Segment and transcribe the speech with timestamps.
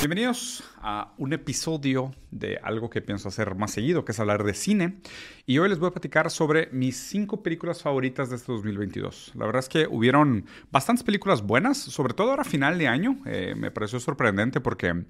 [0.00, 4.54] Bienvenidos a un episodio de algo que pienso hacer más seguido, que es hablar de
[4.54, 4.98] cine.
[5.46, 9.32] Y hoy les voy a platicar sobre mis cinco películas favoritas de este 2022.
[9.34, 13.18] La verdad es que hubieron bastantes películas buenas, sobre todo ahora final de año.
[13.24, 15.04] Eh, me pareció sorprendente porque,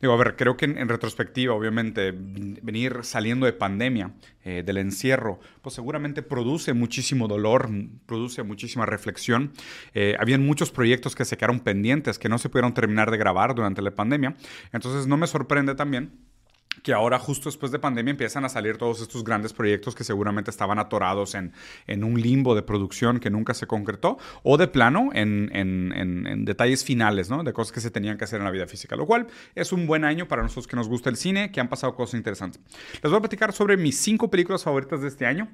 [0.00, 4.12] digo, a ver, creo que en, retrospectiva, obviamente, venir saliendo de pandemia,
[4.46, 7.70] eh, del encierro, pues seguramente produce muchísimo dolor,
[8.04, 9.52] produce muchísima reflexión.
[9.94, 13.54] Eh, habían muchos proyectos que se quedaron pendientes, que no se pudieron terminar de grabar
[13.54, 14.36] durante la pandemia.
[14.72, 16.24] Entonces no me sorprende también
[16.82, 20.50] que ahora justo después de pandemia empiezan a salir todos estos grandes proyectos que seguramente
[20.50, 21.52] estaban atorados en,
[22.02, 27.44] un limbo de producción que nunca se concretó o de plano en, detalles finales, ¿no?
[27.44, 29.86] De cosas que se tenían que hacer en la vida física, lo cual es un
[29.86, 32.60] buen año para nosotros que nos gusta el cine, que han pasado cosas interesantes.
[33.02, 35.48] Les voy a platicar sobre mis cinco películas favoritas de este año.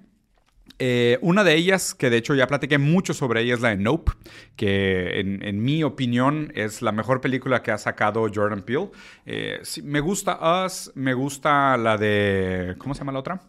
[0.82, 3.76] Eh, una de ellas, que de hecho ya platiqué mucho sobre ella, es la de
[3.76, 4.12] Nope,
[4.56, 8.90] que en, mi opinión es la mejor película que ha sacado Jordan Peele.
[9.26, 12.76] Eh, me gusta Us, me gusta la de...
[12.78, 13.42] ¿Cómo se llama la otra?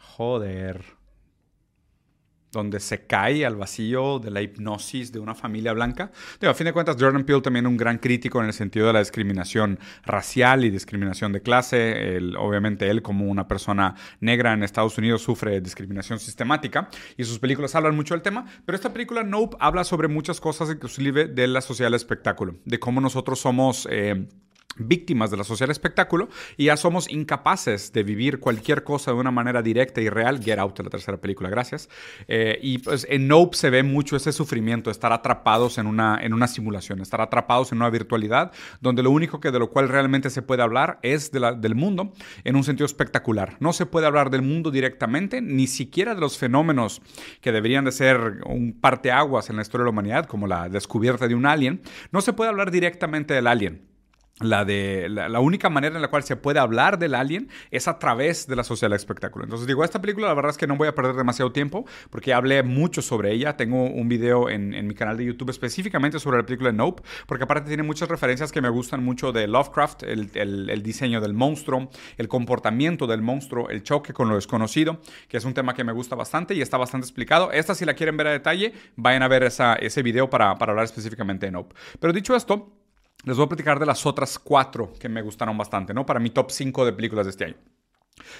[0.00, 1.01] Joder
[2.52, 6.12] donde se cae al vacío de la hipnosis de una familia blanca.
[6.40, 8.98] a fin de cuentas, Jordan Peele también un gran crítico en el sentido de la
[8.98, 12.18] discriminación racial y discriminación de clase.
[12.38, 17.74] obviamente él como una persona negra en Estados Unidos sufre discriminación sistemática y sus películas
[17.74, 21.60] hablan mucho del tema, pero esta película Nope habla sobre muchas cosas, inclusive de la
[21.60, 23.88] sociedad del espectáculo, de cómo nosotros somos...
[23.90, 24.26] Eh,
[24.76, 29.30] víctimas de la social espectáculo y ya somos incapaces de vivir cualquier cosa de una
[29.30, 30.42] manera directa y real.
[30.42, 31.88] Get Out, la tercera película, gracias.
[32.28, 36.32] Eh, y pues en Nope se ve mucho ese sufrimiento, estar atrapados en una, en
[36.32, 40.30] una simulación, estar atrapados en una virtualidad donde lo único que de lo cual realmente
[40.30, 42.12] se puede hablar es de del mundo
[42.44, 43.56] en un sentido espectacular.
[43.60, 47.02] No se puede hablar del mundo directamente, ni siquiera de los fenómenos
[47.40, 51.26] que deberían de ser un parteaguas en la historia de la humanidad, como la descubierta
[51.28, 51.82] de un alien.
[52.12, 53.91] No se puede hablar directamente del alien
[54.42, 57.98] la, de, la, única manera en la cual se puede hablar del alien es a
[57.98, 59.44] través de la social espectáculo.
[59.44, 62.32] Entonces digo, esta película la verdad es que no voy a perder demasiado tiempo porque
[62.32, 63.56] hablé mucho sobre ella.
[63.56, 67.44] Tengo un video en, en mi canal de YouTube específicamente sobre la película Nope, porque
[67.44, 71.34] aparte tiene muchas referencias que me gustan mucho de Lovecraft, el, el, el, diseño del
[71.34, 75.84] monstruo, el comportamiento del monstruo, el choque con lo desconocido, que es un tema que
[75.84, 77.52] me gusta bastante y está bastante explicado.
[77.52, 80.72] Esta si la quieren ver a detalle, vayan a ver esa, ese video para, para
[80.72, 81.74] hablar específicamente de Nope.
[82.00, 82.81] Pero dicho esto,
[83.24, 86.04] les voy a platicar de las otras cuatro que me gustaron bastante, ¿no?
[86.04, 87.56] Para mi top 5 de películas de este año.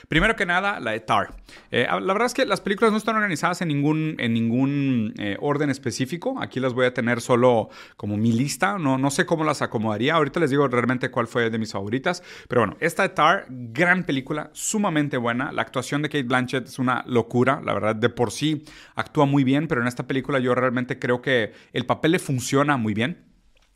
[0.09, 1.35] Primero que nada, la de Tar.
[1.71, 5.37] Eh, la verdad es que las películas no están organizadas en ningún, en ningún eh,
[5.41, 6.41] orden específico.
[6.41, 8.79] Aquí las voy a tener solo como mi lista.
[8.79, 10.15] No, no sé cómo las acomodaría.
[10.15, 12.23] Ahorita les digo realmente cuál fue de mis favoritas.
[12.49, 15.53] Pero bueno, esta de Tar, gran película, sumamente buena.
[15.53, 17.61] La actuación de Kate Blanchett es una locura.
[17.65, 18.65] La verdad, de por sí
[18.95, 22.77] actúa muy bien, pero en esta película yo realmente creo que el papel le funciona
[22.77, 23.32] muy bien.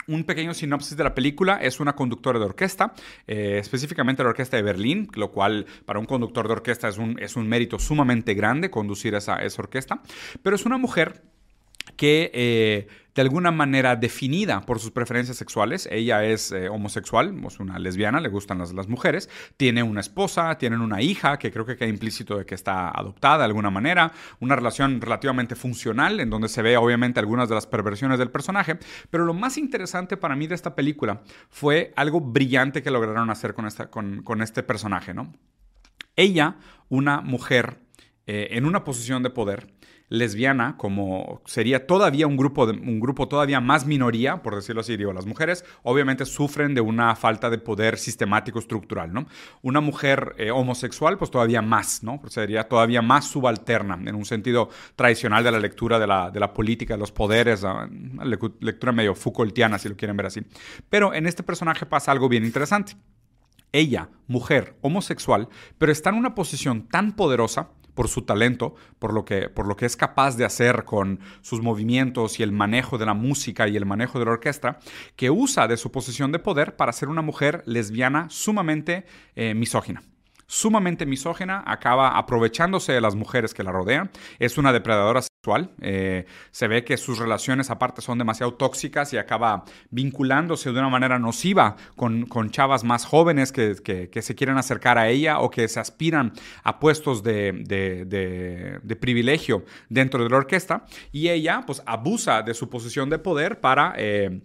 [0.08, 1.58] Un pequeño sinopsis de la película.
[1.60, 2.94] Es una conductora de orquesta,
[3.26, 7.18] eh, específicamente la orquesta de Berlín, lo cual para un conductor de orquesta es un,
[7.18, 10.02] es un mérito sumamente grande conducir esa, esa orquesta,
[10.42, 11.22] pero es una mujer
[11.96, 15.88] que eh, de alguna manera definida por sus preferencias sexuales.
[15.90, 19.30] Ella es eh, homosexual, es una lesbiana, le gustan las, mujeres.
[19.56, 23.38] Tiene una esposa, tienen una hija, que creo que queda implícito de que está adoptada
[23.38, 24.12] de alguna manera.
[24.38, 28.78] Una relación relativamente funcional, en donde se ve obviamente algunas de las perversiones del personaje.
[29.08, 33.54] Pero lo más interesante para mí de esta película fue algo brillante que lograron hacer
[33.54, 35.32] con, esta, con, con este personaje, ¿no?
[36.16, 36.56] Ella,
[36.90, 37.78] una mujer
[38.26, 39.68] eh, en una posición de poder,
[40.08, 45.12] lesbiana, como sería todavía un grupo, un grupo todavía más minoría, por decirlo así, digo,
[45.12, 49.26] las mujeres obviamente sufren de una falta de poder sistemático estructural, ¿no?
[49.62, 52.20] Una mujer eh, homosexual, pues todavía más, ¿no?
[52.28, 56.52] Sería todavía más subalterna, en un sentido tradicional de la lectura de la, de la
[56.52, 57.64] política, de los poderes,
[58.60, 60.40] lectura medio Foucaultiana, si lo quieren ver así.
[60.88, 62.96] Pero en este personaje pasa algo bien interesante.
[63.72, 69.24] Ella, mujer, homosexual, pero está en una posición tan poderosa por su talento, por lo,
[69.24, 73.06] que, por lo que es capaz de hacer con sus movimientos y el manejo de
[73.06, 74.78] la música y el manejo de la orquesta,
[75.16, 80.02] que usa de su posición de poder para ser una mujer lesbiana sumamente eh, misógina.
[80.46, 85.22] Sumamente misógena, acaba aprovechándose de las mujeres que la rodean, es una depredadora
[85.80, 90.88] eh, se ve que sus relaciones aparte son demasiado tóxicas y acaba vinculándose de una
[90.88, 95.80] manera nociva con, chavas más jóvenes que, se quieren acercar a ella o que se
[95.80, 96.32] aspiran
[96.62, 100.84] a puestos de, privilegio dentro de la orquesta.
[101.12, 103.94] Y ella pues abusa de su posición de poder para...
[103.96, 104.40] Eh,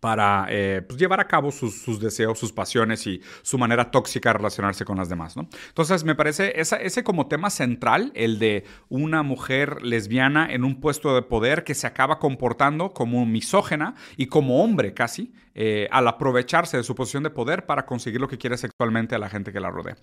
[0.00, 4.34] para eh, pues, llevar a cabo sus, deseos, sus pasiones y su manera tóxica de
[4.34, 5.36] relacionarse con las demás.
[5.36, 5.48] ¿no?
[5.68, 11.14] Entonces, me parece ese como tema central, el de una mujer lesbiana en un puesto
[11.14, 16.76] de poder que se acaba comportando como misógena y como hombre casi, eh, al aprovecharse
[16.76, 19.60] de su posición de poder para conseguir lo que quiere sexualmente a la gente que
[19.60, 19.96] la rodea.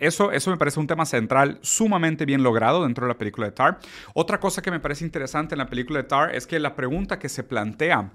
[0.00, 3.52] eso, eso me parece un tema central sumamente bien logrado dentro de la película de
[3.52, 3.78] Tar.
[4.14, 7.18] Otra cosa que me parece interesante en la película de Tar es que la pregunta
[7.18, 8.12] que se plantea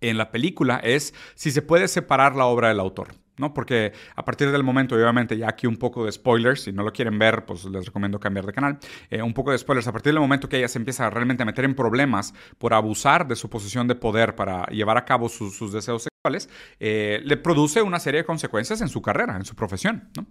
[0.00, 3.14] en la película es si se puede separar la obra del autor.
[3.38, 3.54] ¿no?
[3.54, 6.92] Porque a partir del momento, obviamente, ya aquí un poco de spoilers, si no lo
[6.92, 8.78] quieren ver, pues les recomiendo cambiar de canal.
[9.10, 11.46] Eh, un poco de spoilers, a partir del momento que ella se empieza realmente a
[11.46, 15.72] meter en problemas por abusar de su posición de poder para llevar a cabo sus,
[15.72, 16.48] deseos sexuales,
[16.80, 20.26] eh, le produce una serie de consecuencias en su carrera, en su profesión, ¿no?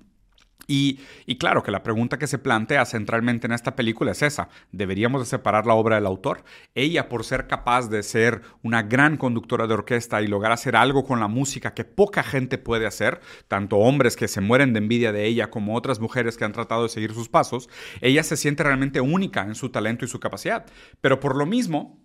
[0.67, 0.99] Y,
[1.37, 5.25] claro que la pregunta que se plantea centralmente en esta película es esa, ¿deberíamos de
[5.25, 6.43] separar la obra del autor?
[6.75, 11.05] Ella, por ser capaz de ser una gran conductora de orquesta y lograr hacer algo
[11.05, 15.13] con la música que poca gente puede hacer, tanto hombres que se mueren de envidia
[15.13, 17.69] de ella como otras mujeres que han tratado de seguir sus pasos,
[18.01, 20.65] ella se siente realmente única en su talento y su capacidad.
[20.99, 21.97] Pero por lo mismo,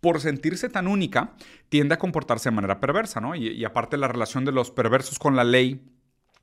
[0.00, 1.34] por sentirse tan única,
[1.68, 3.34] tiende a comportarse de manera perversa, ¿no?
[3.34, 5.91] Y, y aparte la relación de los perversos con la ley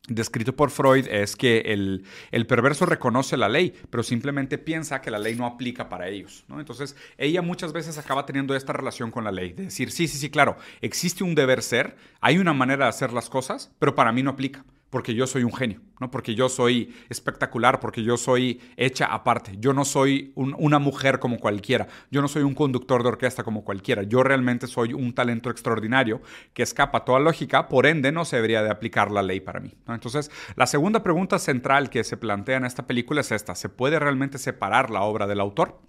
[0.08, 2.06] descrito por Freud es que el,
[2.48, 6.46] perverso reconoce la ley, pero simplemente piensa que la ley no aplica para ellos.
[6.50, 10.18] Entonces, ella muchas veces acaba teniendo esta relación con la ley, de decir, sí, sí,
[10.18, 14.12] sí, claro, existe un deber ser, hay una manera de hacer las cosas, pero para
[14.12, 16.10] mí no aplica porque yo soy un genio, ¿no?
[16.10, 19.56] Porque yo soy espectacular, porque yo soy hecha aparte.
[19.60, 21.88] Yo no soy una mujer como cualquiera.
[22.10, 24.04] Yo no soy un conductor de orquesta como cualquiera.
[24.04, 26.22] Yo realmente soy un talento extraordinario
[26.54, 29.60] que escapa a toda lógica, por ende no se debería de aplicar la ley para
[29.60, 29.74] mí.
[29.88, 33.56] Entonces, la segunda pregunta central que se plantea en esta película es esta.
[33.56, 35.80] ¿Se puede realmente separar la obra del autor?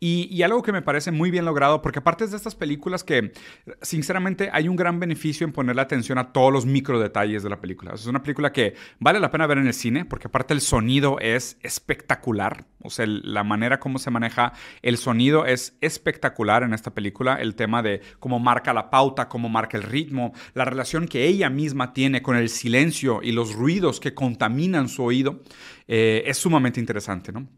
[0.00, 3.32] Y, algo que me parece muy bien logrado, porque aparte de estas películas que,
[3.80, 7.60] sinceramente, hay un gran beneficio en ponerle atención a todos los micro detalles de la
[7.60, 7.92] película.
[7.94, 11.18] Es una película que vale la pena ver en el cine, porque aparte el sonido
[11.20, 12.66] es espectacular.
[12.82, 14.52] O sea, la manera como se maneja
[14.82, 17.36] el sonido es espectacular en esta película.
[17.36, 21.48] El tema de cómo marca la pauta, cómo marca el ritmo, la relación que ella
[21.48, 25.42] misma tiene con el silencio y los ruidos que contaminan su oído,
[25.88, 27.48] eh, es sumamente interesante, ¿no?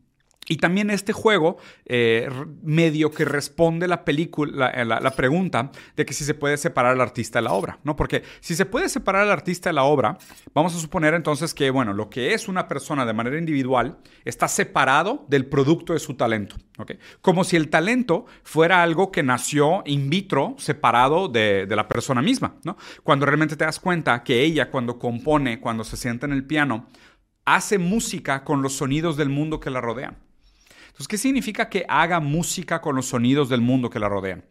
[0.49, 1.57] Y también este juego
[1.87, 2.29] eh,
[2.63, 7.01] medio que responde la película, eh, la, pregunta de que si se puede separar al
[7.01, 7.97] artista de la obra, ¿no?
[7.97, 10.19] Porque si se puede separar al artista de la obra,
[10.55, 14.47] vamos a suponer entonces que, bueno, lo que es una persona de manera individual está
[14.47, 16.93] separado del producto de su talento, ¿ok?
[17.21, 22.23] Como si el talento fuera algo que nació in vitro, separado de, de la persona
[22.23, 22.77] misma, ¿no?
[23.03, 26.87] Cuando realmente te das cuenta que ella cuando compone, cuando se sienta en el piano,
[27.45, 30.26] hace música con los sonidos del mundo que la rodean.
[30.97, 34.45] Entonces, ¿qué significa que haga música con los sonidos del mundo que la rodean?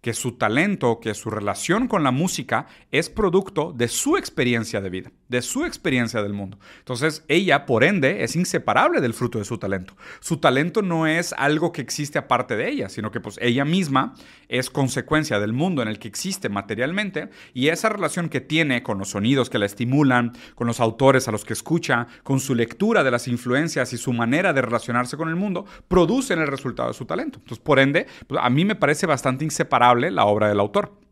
[0.00, 4.90] que su talento, que su relación con la música es producto de su experiencia de
[4.90, 6.58] vida, de su experiencia del mundo.
[6.78, 9.94] Entonces, ella, por ende, es inseparable del fruto de su talento.
[10.20, 14.14] Su talento no es algo que existe aparte de ella, sino que pues ella misma
[14.48, 18.98] es consecuencia del mundo en el que existe materialmente y esa relación que tiene con
[18.98, 23.04] los sonidos que la estimulan, con los autores a los que escucha, con su lectura
[23.04, 26.94] de las influencias y su manera de relacionarse con el mundo, producen el resultado de
[26.94, 27.38] su talento.
[27.38, 31.07] Entonces, por ende, pues, a mí me parece bastante inseparable la obra del autor.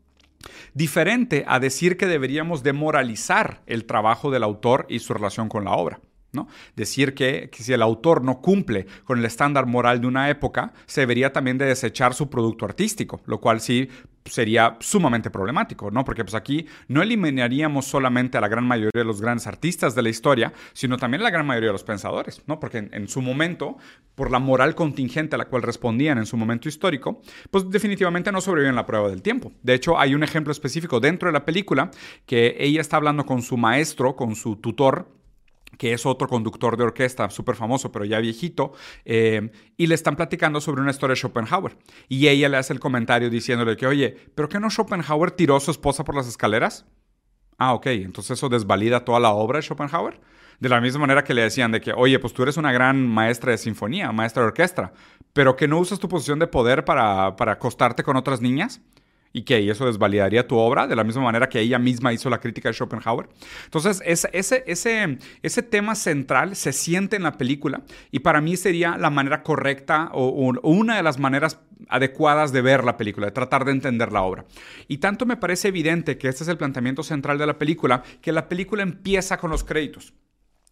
[0.77, 5.71] Diferente a decir que deberíamos demoralizar el trabajo del autor y su relación con la
[5.71, 6.01] obra.
[6.31, 6.47] ¿No?
[6.75, 11.01] Decir que, si el autor no cumple con el estándar moral de una época, se
[11.01, 13.89] debería también de desechar su producto artístico, lo cual sí
[14.25, 16.03] sería sumamente problemático, ¿no?
[16.03, 20.01] Porque pues aquí no eliminaríamos solamente a la gran mayoría de los grandes artistas de
[20.01, 22.59] la historia, sino también a la gran mayoría de los pensadores, ¿no?
[22.59, 23.77] Porque en, su momento,
[24.15, 28.41] por la moral contingente a la cual respondían en su momento histórico, pues definitivamente no
[28.41, 29.53] sobreviven la prueba del tiempo.
[29.63, 31.91] De hecho, hay un ejemplo específico dentro de la película
[32.25, 35.16] que ella está hablando con su maestro, con su tutor,
[35.77, 38.73] que es otro conductor de orquesta súper famoso, pero ya viejito,
[39.05, 41.77] eh, y le están platicando sobre una historia de Schopenhauer.
[42.07, 45.59] Y ella le hace el comentario diciéndole que, oye, ¿pero qué no Schopenhauer tiró a
[45.59, 46.85] su esposa por las escaleras?
[47.57, 50.19] Ah, ok, entonces eso desvalida toda la obra de Schopenhauer.
[50.59, 53.07] De la misma manera que le decían de que, oye, pues tú eres una gran
[53.07, 54.91] maestra de sinfonía, maestra de orquesta,
[55.33, 58.81] pero que no usas tu posición de poder para, para acostarte con otras niñas
[59.37, 62.39] y que eso desvalidaría tu obra, de la misma manera que ella misma hizo la
[62.39, 63.29] crítica de Schopenhauer.
[63.65, 69.43] Entonces, ese, tema central se siente en la película y para mí sería la manera
[69.43, 70.29] correcta o,
[70.63, 74.45] una de las maneras adecuadas de ver la película, de tratar de entender la obra.
[74.87, 78.31] Y tanto me parece evidente que este es el planteamiento central de la película, que
[78.31, 80.13] la película empieza con los créditos.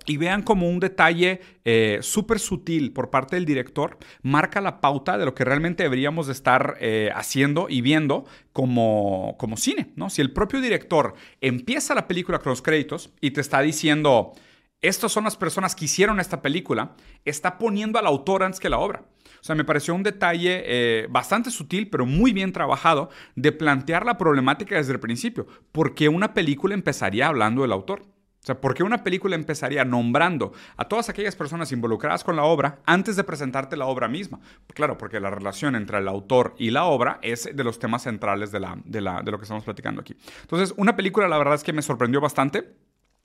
[0.06, 5.18] Y vean como un detalle eh, súper sutil por parte del director marca la pauta
[5.18, 10.10] de lo que realmente deberíamos de estar eh, haciendo y viendo como, como cine, ¿no?
[10.10, 14.34] Si el propio director empieza la película con los créditos y te está diciendo,
[14.82, 18.80] estas son las personas que hicieron esta película, está poniendo al autor antes que la
[18.80, 19.04] obra.
[19.42, 24.06] O sea, me pareció un detalle eh, bastante sutil, pero muy bien trabajado, de plantear
[24.06, 25.46] la problemática desde el principio.
[25.72, 28.15] ¿Por qué una película empezaría hablando del autor?
[28.46, 32.44] O sea, ¿por qué una película empezaría nombrando a todas aquellas personas involucradas con la
[32.44, 34.40] obra antes de presentarte la obra misma?
[34.68, 38.52] Claro, porque la relación entre el autor y la obra es de los temas centrales
[38.52, 40.16] de, la, de, la, de lo que estamos platicando aquí.
[40.42, 42.76] Entonces, una película, la verdad es que me sorprendió bastante.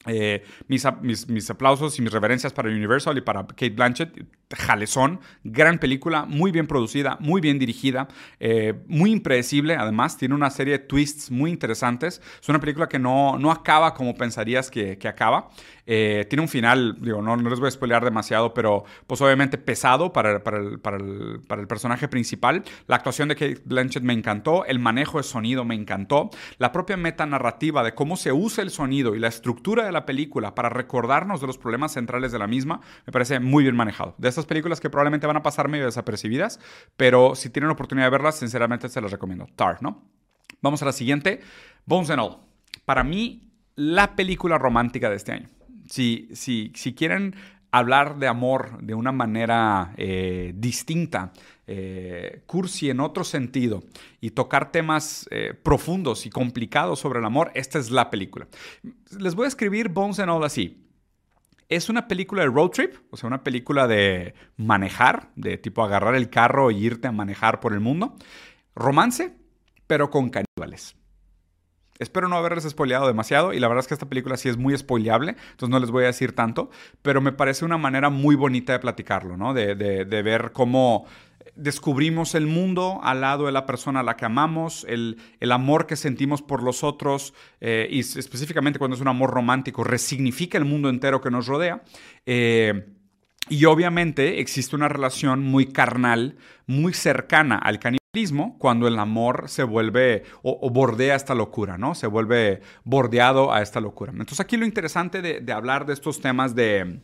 [0.07, 0.87] Eh, mis,
[1.29, 4.25] mis, aplausos y mis reverencias para Universal y para Kate Blanchett.
[4.53, 8.09] Jalezón, gran película, muy bien producida, muy bien dirigida,
[8.41, 9.77] eh, muy impredecible.
[9.77, 12.21] Además, tiene una serie de twists muy interesantes.
[12.41, 15.51] Es una película que no, no acaba como pensarías que, que acaba.
[15.93, 19.59] Eh, tiene un final, digo, no, no, les voy a spoilear demasiado, pero pues obviamente
[19.59, 22.63] pesado para, para, el, para, el, para, el, personaje principal.
[22.87, 26.97] La actuación de Kate Blanchett me encantó, el manejo de sonido me encantó, la propia
[26.97, 31.47] metanarrativa de cómo se usa el sonido y la estructura la película para recordarnos de
[31.47, 34.15] los problemas centrales de la misma, me parece muy bien manejado.
[34.19, 36.61] De estas películas que probablemente van a pasar medio desapercibidas,
[36.97, 39.47] pero si tienen oportunidad de verlas, sinceramente se las recomiendo.
[39.57, 40.05] Tar, ¿no?
[40.63, 41.41] Vamos a la siguiente,
[41.87, 42.39] Bones and All.
[42.85, 45.49] Para mí, la película romántica de este año
[45.91, 47.35] si, si, si quieren
[47.71, 51.33] hablar de amor de una manera eh, distinta,
[51.67, 53.83] eh, cursi en otro sentido
[54.21, 58.49] y tocar temas eh, profundos y complicados sobre el amor, esta es la película.
[59.19, 60.87] Les voy a escribir Bones and All así.
[61.69, 66.17] Es una película de road trip, o sea, una película de manejar, de tipo agarrar
[66.17, 68.17] el carro e irte a manejar por el mundo.
[68.75, 69.37] Romance,
[69.87, 70.97] pero con caníbales.
[72.01, 74.77] Espero no haberles spoileado demasiado y la verdad es que esta película sí es muy
[74.77, 76.71] spoileable, entonces no les voy a decir tanto,
[77.03, 79.55] pero me parece una manera muy bonita de platicarlo, ¿no?
[79.55, 79.75] De,
[80.23, 81.07] ver cómo
[81.55, 85.19] descubrimos el mundo al lado de la persona a la que amamos, el,
[85.51, 90.57] amor que sentimos por los otros eh, y específicamente cuando es un amor romántico, resignifica
[90.57, 91.83] el mundo entero que nos rodea.
[92.25, 93.00] Eh,
[93.51, 99.65] y obviamente existe una relación muy carnal, muy cercana al canibalismo, cuando el amor se
[99.65, 101.97] vuelve o, bordea esta locura, ¿no?
[101.97, 104.13] Se vuelve bordeado a esta locura.
[104.13, 107.01] Entonces aquí lo interesante de, hablar de estos temas de,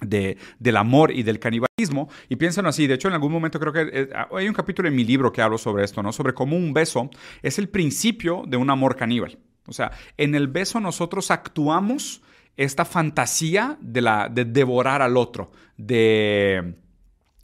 [0.00, 2.10] del amor y del canibalismo.
[2.28, 4.94] Y piensen así, de hecho en algún momento creo que eh, hay un capítulo en
[4.94, 6.12] mi libro que hablo sobre esto, ¿no?
[6.12, 7.10] Sobre cómo un beso
[7.42, 9.38] es el principio de un amor caníbal.
[9.66, 12.22] O sea, en el beso nosotros actuamos
[12.58, 16.74] esta fantasía de, la, de devorar al otro, de,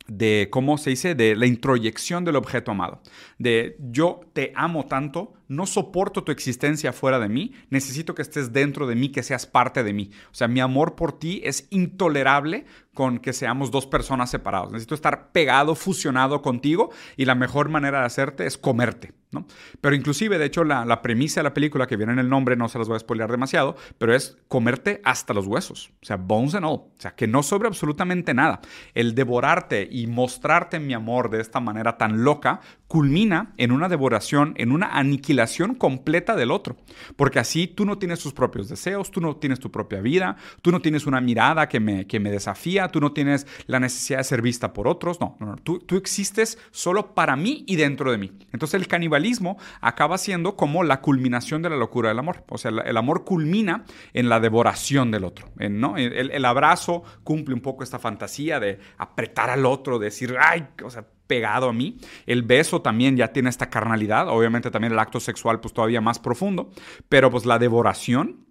[0.08, 1.14] de, ¿cómo se dice?
[1.14, 3.00] De la introyección del objeto amado.
[3.38, 8.52] De yo te amo tanto, no soporto tu existencia fuera de mí, necesito que estés
[8.52, 10.10] dentro de mí, que seas parte de mí.
[10.30, 12.64] O sea, mi amor por ti es intolerable
[12.94, 14.72] con que seamos dos personas separados.
[14.72, 19.12] Necesito estar pegado, fusionado contigo y la mejor manera de hacerte es comerte.
[19.32, 19.46] ¿no?
[19.80, 22.68] Pero inclusive, de hecho, la, premisa de la película que viene en el nombre, no
[22.68, 25.90] se las voy a spoilear demasiado, pero es comerte hasta los huesos.
[26.00, 26.72] O sea, bones and all.
[26.72, 28.60] O sea, que no sobre absolutamente nada.
[28.94, 34.54] El devorarte y mostrarte mi amor de esta manera tan loca culmina en una devoración,
[34.56, 36.76] en una aniquilación completa del otro.
[37.16, 40.70] Porque así tú no tienes tus propios deseos, tú no tienes tu propia vida, tú
[40.70, 44.24] no tienes una mirada que me, que me desafía tú no tienes la necesidad de
[44.24, 48.18] ser vista por otros, no, no, Tú, tú, existes solo para mí y dentro de
[48.18, 48.32] mí.
[48.52, 52.70] Entonces el canibalismo acaba siendo como la culminación de la locura del amor, o sea,
[52.70, 55.96] el, amor culmina en la devoración del otro, ¿no?
[55.96, 60.66] El, el, abrazo cumple un poco esta fantasía de apretar al otro, de decir, ay,
[60.82, 61.98] o sea, pegado a mí.
[62.26, 66.18] El beso también ya tiene esta carnalidad, obviamente también el acto sexual pues todavía más
[66.18, 66.70] profundo,
[67.08, 68.46] pero pues la devoración,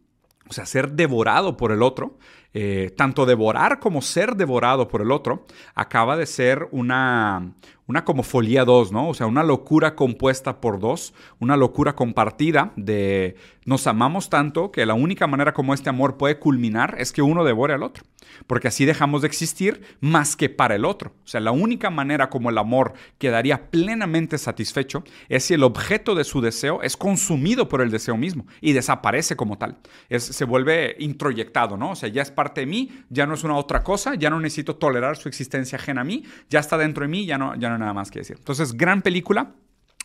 [0.50, 2.18] o sea, ser devorado por el otro,
[2.54, 7.54] eh, tanto devorar como ser devorado por el otro, acaba de ser una,
[7.88, 9.10] una como folía 2, ¿no?
[9.10, 13.36] O sea, una locura compuesta por dos, una locura compartida de
[13.66, 17.44] nos amamos tanto que la única manera como este amor puede culminar es que uno
[17.44, 18.04] devore al otro,
[18.48, 21.14] porque así dejamos de existir más que para el otro.
[21.24, 26.16] O sea, la única manera como el amor quedaría plenamente satisfecho es si el objeto
[26.16, 29.78] de su deseo es consumido por el deseo mismo y desaparece como tal.
[30.10, 31.92] Es, se vuelve introyectado, ¿no?
[31.92, 34.40] O sea, ya es parte de mí, ya no es una otra cosa, ya no
[34.40, 37.73] necesito tolerar su existencia ajena a mí, ya está dentro de mí, ya ya no
[37.78, 38.38] nada más que decir.
[38.40, 39.54] Entonces, gran película.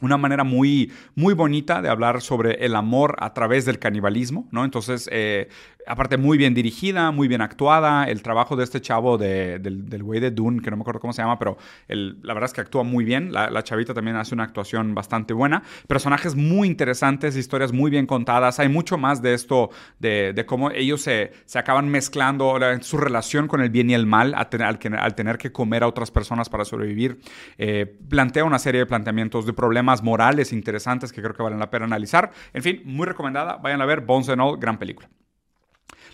[0.00, 4.64] una manera muy, muy bonita de hablar sobre el amor a través del canibalismo, ¿no?
[4.64, 5.48] Entonces, eh,
[5.88, 10.30] aparte muy bien dirigida, muy bien actuada, el trabajo de este chavo del güey de
[10.30, 11.56] Dune, que no me acuerdo cómo se llama, pero
[11.88, 15.62] la verdad es que actúa muy bien, la, chavita también hace una actuación bastante buena,
[15.88, 21.02] personajes muy interesantes, historias muy bien contadas, hay mucho más de esto, de, cómo ellos
[21.02, 25.82] se, acaban mezclando su relación con el bien y el mal al, tener que comer
[25.82, 27.20] a otras personas para sobrevivir,
[27.56, 31.70] eh, plantea una serie de planteamientos de problemas morales interesantes que creo que valen la
[31.70, 32.30] pena analizar.
[32.52, 33.56] En fin, muy recomendada.
[33.56, 35.08] Vayan a ver Bones and All, gran película.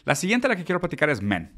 [0.04, 1.52] La siguiente la que quiero platicar es Men.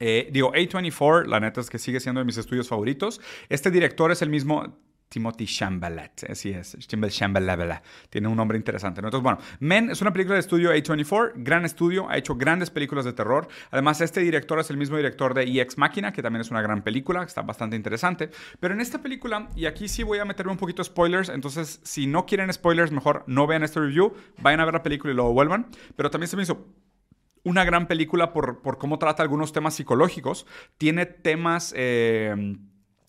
[0.00, 3.20] Eh, digo, A24, la neta es que sigue siendo de mis estudios favoritos.
[3.48, 4.78] Este director es el mismo,
[5.08, 9.00] Timothy Chambalat, así es, Chambalat, tiene un nombre interesante.
[9.00, 13.04] Entonces, bueno, Men es una película de estudio A24, gran estudio, ha hecho grandes películas
[13.04, 13.46] de terror.
[13.70, 16.82] Además, este director es el mismo director de EX Máquina, que también es una gran
[16.82, 18.30] película, está bastante interesante.
[18.58, 22.06] Pero en esta película, y aquí sí voy a meterme un poquito spoilers, entonces si
[22.06, 25.32] no quieren spoilers, mejor no vean este review, vayan a ver la película y luego
[25.32, 25.68] vuelvan.
[25.94, 26.66] Pero también se me hizo
[27.46, 30.46] una gran película por, por cómo trata algunos temas psicológicos.
[30.78, 31.72] Tiene temas...
[31.76, 32.56] Eh,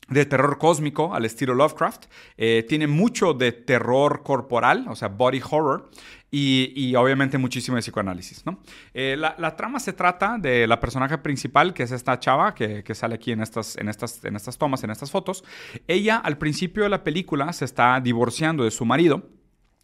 [0.09, 2.05] de terror cósmico al estilo Lovecraft.
[2.37, 5.89] Eh, tiene mucho de terror corporal, o sea, body horror.
[6.29, 8.59] Y, obviamente muchísimo de psicoanálisis, ¿no?
[8.93, 13.15] Eh, la, trama se trata de la personaje principal, que es esta chava que, sale
[13.15, 15.45] aquí en estas, en, estas, en estas tomas, en estas fotos.
[15.87, 19.29] Ella al principio de la película se está divorciando de su marido.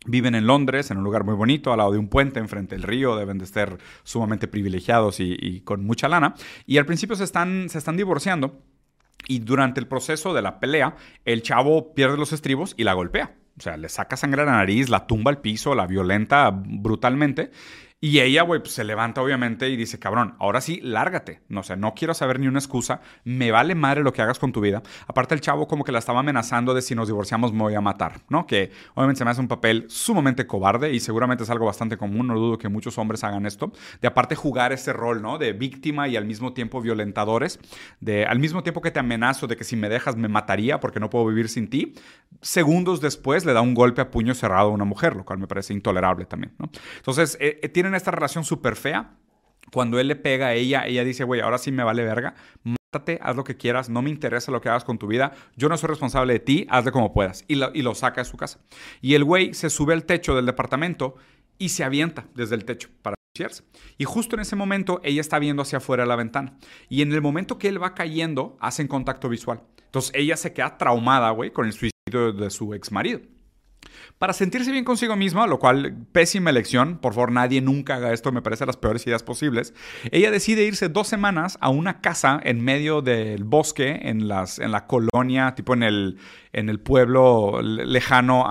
[0.05, 2.83] Viven en Londres, en un lugar muy bonito, al lado de un puente, enfrente del
[2.83, 6.35] río, deben de estar sumamente privilegiados y, y con mucha lana.
[6.65, 8.59] Y al principio se están, se están divorciando
[9.27, 10.95] y durante el proceso de la pelea,
[11.25, 13.35] el chavo pierde los estribos y la golpea.
[13.57, 17.51] O sea, le saca sangre a la nariz, la tumba al piso, la violenta brutalmente.
[18.03, 21.39] Y ella, güey, pues se levanta obviamente y dice, cabrón, ahora sí, lárgate.
[21.47, 22.99] No sé, no quiero saber ni una excusa.
[23.23, 24.83] Me vale madre lo que hagas con tu vida.
[25.07, 27.79] Aparte, el chavo como que la estaba amenazando de si nos divorciamos me voy a
[27.79, 28.45] matar, ¿no?
[28.45, 32.27] Que obviamente se me hace un papel sumamente cobarde y seguramente es algo bastante común.
[32.27, 33.71] No dudo que muchos hombres hagan esto.
[34.01, 35.37] De aparte, jugar ese rol, ¿no?
[35.37, 37.57] De víctima y al mismo tiempo violentadores.
[38.01, 40.99] De al mismo tiempo que te amenazo de que si me dejas me mataría porque
[40.99, 41.93] no puedo vivir sin ti.
[42.41, 45.47] Segundos después le da un golpe a puño cerrado a una mujer, lo cual me
[45.47, 46.69] parece intolerable también, ¿no?
[46.97, 49.17] Entonces, eh, eh, tienen esta relación súper fea.
[49.71, 52.35] Cuando él le pega a ella, ella dice, güey, ahora sí me vale verga.
[52.63, 55.31] Mátate, haz lo que quieras, no me interesa lo que hagas con tu vida.
[55.55, 57.45] Yo no soy responsable de ti, hazle como puedas.
[57.47, 58.59] Y lo, y lo saca de su casa.
[59.01, 61.15] Y el güey se sube al techo del departamento
[61.57, 63.15] y se avienta desde el techo para
[63.97, 66.55] y justo en ese momento ella está viendo hacia afuera la ventana.
[66.87, 69.63] Y en el momento que él va cayendo, hacen contacto visual.
[69.85, 73.21] Entonces ella se queda traumada, güey, con el suicidio de su ex marido
[74.17, 78.31] para sentirse bien consigo misma, lo cual, pésima elección, por favor nadie nunca haga esto,
[78.31, 79.73] me parece las peores ideas posibles,
[80.11, 84.71] ella decide irse dos semanas a una casa en medio del bosque, en, las, en
[84.71, 86.17] la colonia, tipo en el,
[86.53, 88.45] en el pueblo lejano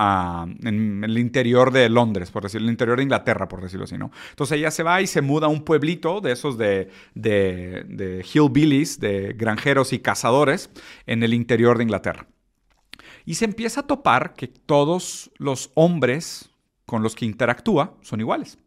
[0.62, 4.10] en, el interior de Londres, por decirlo, el interior de Inglaterra, por decirlo así, ¿no?
[4.30, 8.24] Entonces ella se va y se muda a un pueblito de esos de, de, de
[8.30, 10.70] hillbillies, de granjeros y cazadores,
[11.06, 12.26] en el interior de Inglaterra.
[13.24, 16.50] Y se empieza a topar que todos los hombres
[16.86, 18.58] con los que interactúa son iguales.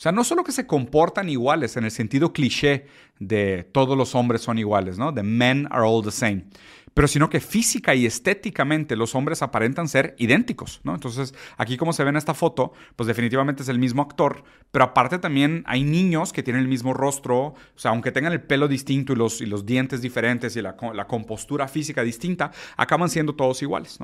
[0.00, 2.86] O sea, no solo que se comportan iguales en el sentido cliché
[3.18, 5.12] de todos los hombres son iguales, ¿no?
[5.12, 6.46] The men are all the same
[6.94, 10.94] pero sino que física y estéticamente los hombres aparentan ser idénticos, ¿no?
[10.94, 14.84] Entonces, aquí como se ve en esta foto, pues definitivamente es el mismo actor, pero
[14.84, 18.68] aparte también hay niños que tienen el mismo rostro, o sea, aunque tengan el pelo
[18.68, 23.34] distinto y los, y los dientes diferentes y la, la compostura física distinta, acaban siendo
[23.34, 23.98] todos iguales.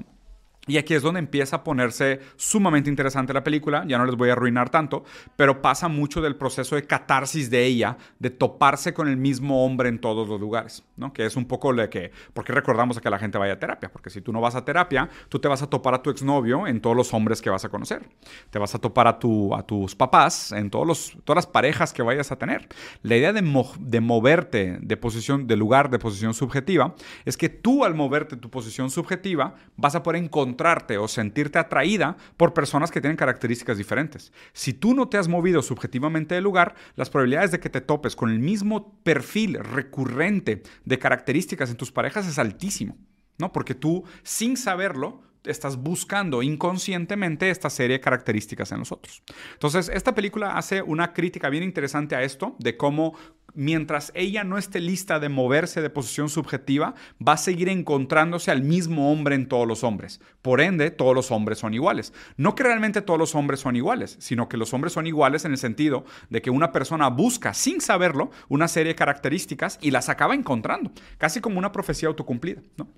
[0.67, 4.31] Y aquí es donde empieza a ponerse sumamente interesante la película, ya no les voy
[4.31, 5.05] a arruinar tanto,
[5.37, 9.89] pero pasa mucho del proceso de catarsis de ella, de toparse con el mismo hombre
[9.89, 11.13] en todos los lugares, ¿no?
[11.13, 13.91] Que es un poco lo que, porque recordamos a que la gente vaya a terapia,
[13.93, 16.67] porque si tú no vas a terapia, tú te vas a topar a tu exnovio
[16.67, 18.03] en todos los hombres que vas a conocer,
[18.51, 21.93] te vas a topar a, tu, a tus papás en todos los, todas las parejas
[21.93, 22.69] que vayas a tener.
[23.03, 23.43] La idea de,
[23.79, 28.51] de moverte de posición, de lugar de posición subjetiva, es que tú al moverte tu
[28.51, 30.56] posición subjetiva vas a poder encontrar
[30.99, 34.33] o sentirte atraída por personas que tienen características diferentes.
[34.53, 38.17] Si tú no te has movido subjetivamente del lugar, las probabilidades de que te topes
[38.17, 42.97] con el mismo perfil recurrente de características en tus parejas es altísimo,
[43.39, 43.53] ¿no?
[43.53, 49.23] Porque tú, sin saberlo, estás buscando inconscientemente esta serie de características en nosotros.
[49.53, 53.15] Entonces, esta película hace una crítica bien interesante a esto, de cómo
[53.57, 56.95] mientras ella no esté lista de moverse de posición subjetiva,
[57.27, 60.21] va a seguir encontrándose al mismo hombre en todos los hombres.
[60.43, 62.13] Por ende, todos los hombres son iguales.
[62.37, 65.53] No que realmente todos los hombres son iguales, sino que los hombres son iguales en
[65.53, 70.09] el sentido de que una persona busca, sin saberlo, una serie de características y las
[70.09, 72.63] acaba encontrando, casi como una profecía autocumplida.
[72.77, 72.89] ¿no?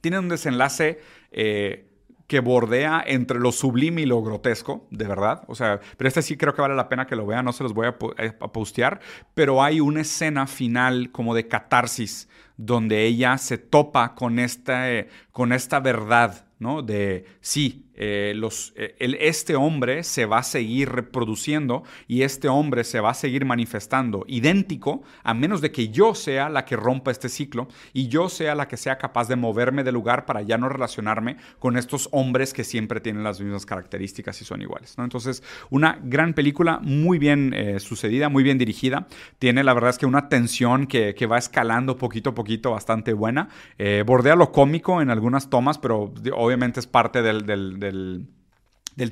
[0.00, 1.00] Tiene un desenlace...
[1.30, 1.88] Eh,
[2.32, 5.44] que bordea entre lo sublime y lo grotesco, de verdad.
[5.48, 7.62] O sea, pero este sí creo que vale la pena que lo vean, no se
[7.62, 9.00] los voy a, eh, a postear,
[9.34, 14.86] pero hay una escena final como de catarsis donde ella se topa con esta,
[15.30, 16.80] con esta verdad, ¿no?
[16.80, 22.82] De sí, eh, los, eh, este hombre se va a seguir reproduciendo y este hombre
[22.82, 27.12] se va a seguir manifestando idéntico a menos de que yo sea la que rompa
[27.12, 30.58] este ciclo y yo sea la que sea capaz de moverme de lugar para ya
[30.58, 34.98] no relacionarme con estos hombres que siempre tienen las mismas características y son iguales.
[34.98, 35.04] ¿no?
[35.04, 39.06] Entonces, una gran película, muy bien eh, sucedida, muy bien dirigida.
[39.38, 43.48] Tiene la verdad es que una tensión que, va escalando poquito a poquito bastante buena.
[44.04, 48.26] bordea lo cómico en algunas tomas, pero obviamente es parte del del, el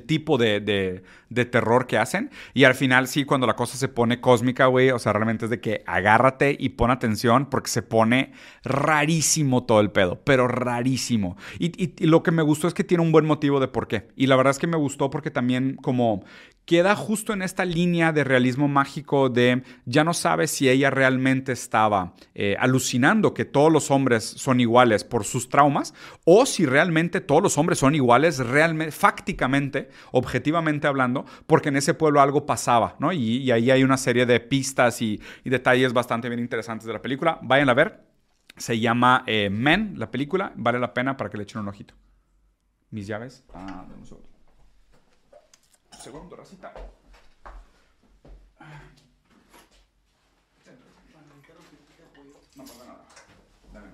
[0.05, 1.03] tipo de,
[1.51, 2.29] terror que hacen.
[2.53, 5.51] Y al final, sí, cuando la cosa se pone cósmica, güey, o sea, realmente es
[5.51, 8.31] de que agárrate y pon atención porque se pone
[8.63, 11.37] rarísimo todo el pedo, pero rarísimo.
[11.59, 11.71] Y,
[12.05, 14.07] lo que me gustó es que tiene un buen motivo de por qué.
[14.15, 16.23] Y la verdad es que me gustó porque también como
[16.65, 21.51] queda justo en esta línea de realismo mágico de ya no sabe si ella realmente
[21.51, 27.19] estaba eh, alucinando que todos los hombres son iguales por sus traumas o si realmente
[27.19, 29.70] todos los hombres son iguales realmente, fácticamente,
[30.11, 33.11] objetivamente hablando, porque en ese pueblo algo pasaba, ¿no?
[33.11, 37.39] Y, ahí hay una serie de pistas y, detalles bastante bien interesantes de la película.
[37.41, 38.05] Vayan a ver.
[38.57, 40.51] Se llama eh, Men, la película.
[40.55, 41.93] Vale la pena para que le echen un ojito.
[42.91, 43.45] Mis llaves.
[43.53, 44.05] Ah, un
[45.97, 46.73] segundo, racita.
[52.57, 53.05] Pasa nada.
[53.73, 53.91] Dame.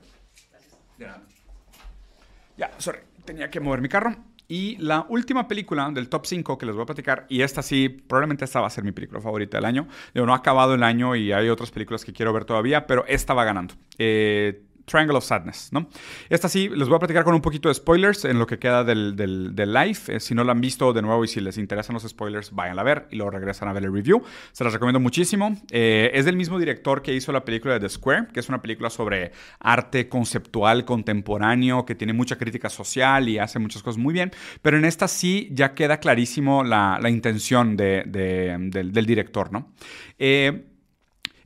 [2.58, 3.00] Ya, sorry.
[3.26, 4.16] Tenía que mover mi carro.
[4.48, 7.90] Y la última película del top 5 que les voy a platicar, y esta sí,
[7.90, 9.88] probablemente esta va a ser mi película favorita del año.
[10.14, 13.06] Yo no ha acabado el año y hay otras películas que quiero ver todavía, pero
[13.08, 13.74] esta va ganando.
[13.98, 15.90] Eh, Triangle of Sadness, ¿no?
[16.30, 18.86] Esta sí, les voy a platicar con un poquito de spoilers en lo que queda
[18.86, 20.00] del, del, live.
[20.08, 22.80] Eh, si no la han visto de nuevo y si les interesan los spoilers, vayan
[22.80, 24.24] a ver y luego regresan a ver el review.
[24.54, 25.62] Se las recomiendo muchísimo.
[25.72, 28.62] Eh, es del mismo director que hizo la película de The Square, que es una
[28.62, 34.14] película sobre arte conceptual contemporáneo, que tiene mucha crítica social y hace muchas cosas muy
[34.14, 34.32] bien.
[34.62, 39.74] Pero en esta sí ya queda clarísimo la, la intención de, del, del, director, ¿no?
[40.18, 40.77] Eh,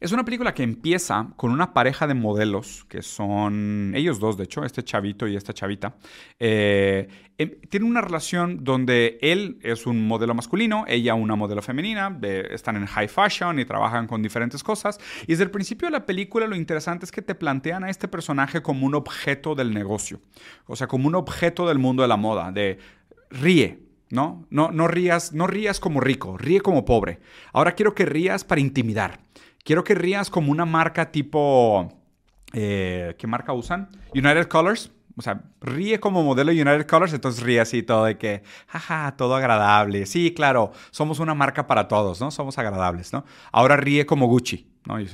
[0.02, 4.46] es una película que empieza con una pareja de modelos, que son ellos dos, de
[4.46, 5.94] hecho, este chavito y esta chavita.
[6.40, 12.20] Eh, em, tienen una relación donde él es un modelo masculino, ella una modelo femenina,
[12.50, 15.00] están en high fashion y trabajan con diferentes cosas.
[15.24, 18.08] Y desde el principio de la película lo interesante es que te plantean a este
[18.08, 20.20] personaje como un objeto del negocio,
[20.66, 22.80] o sea, como un objeto del mundo de la moda, de
[23.30, 24.48] ríe, ¿no?
[24.50, 27.20] No, no rías, no rías como rico, ríe como pobre.
[27.54, 29.20] Ahora quiero que rías para intimidar.
[29.64, 31.90] Quiero que rías como una marca tipo...
[32.54, 33.90] Eh, ¿Qué marca usan?
[34.14, 34.92] United Colors.
[35.18, 39.36] O sea, ríe como modelo United Colors, entonces ríe así todo de que, jaja, todo
[39.36, 40.06] agradable.
[40.06, 42.32] Sí, claro, somos una marca para todos, ¿no?
[42.32, 43.26] Somos agradables, ¿no?
[43.52, 45.00] Ahora ríe como Gucci, ¿no?
[45.00, 45.08] Y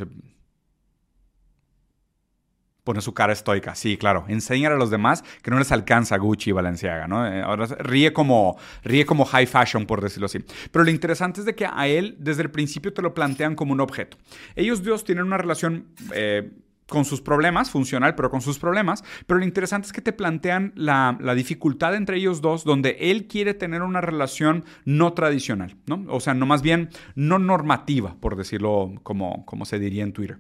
[2.88, 3.76] pone su cara estoica.
[3.76, 4.24] Sí, claro.
[4.30, 7.28] Enseñar a los demás que no les alcanza Gucci y Balenciaga, ¿no?
[7.28, 10.40] Eh, ahora ríe como, ríe como high fashion, por decirlo así.
[10.72, 13.74] Pero lo interesante es de que a él, desde el principio, te lo plantean como
[13.74, 14.16] un objeto.
[14.56, 15.88] Ellos dos tienen una relación...
[16.14, 16.50] Eh,
[16.90, 19.04] con sus problemas, funcional, pero con sus problemas.
[19.26, 23.28] Pero lo interesante es que te plantean la, la, dificultad entre ellos dos, donde él
[23.28, 26.06] quiere tener una relación no tradicional, ¿no?
[26.08, 30.40] O sea, no más bien no normativa, por decirlo como, como se diría en Twitter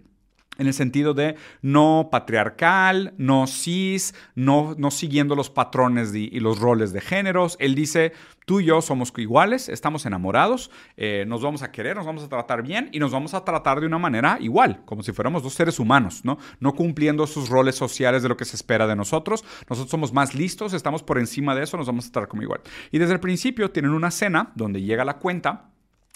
[0.57, 6.59] en el sentido de no patriarcal, no cis, no, no siguiendo los patrones y los
[6.59, 7.57] roles de géneros.
[7.59, 8.13] Él dice,
[8.47, 12.29] tú y yo somos iguales, estamos enamorados, eh, nos vamos a querer, nos vamos a
[12.29, 15.53] tratar bien y nos vamos a tratar de una manera igual, como si fuéramos dos
[15.53, 16.37] seres humanos, ¿no?
[16.61, 19.43] No cumpliendo esos roles sociales de lo que se espera de nosotros.
[19.69, 22.61] Nosotros somos más listos, estamos por encima de eso, nos vamos a tratar como igual.
[22.89, 25.71] Y desde el principio tienen una cena donde llega la cuenta